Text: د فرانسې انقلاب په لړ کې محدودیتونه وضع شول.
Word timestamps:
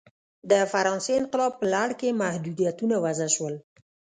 د 0.49 0.51
فرانسې 0.71 1.11
انقلاب 1.19 1.53
په 1.59 1.65
لړ 1.75 1.89
کې 1.99 2.17
محدودیتونه 2.21 2.95
وضع 3.03 3.27
شول. 3.35 3.55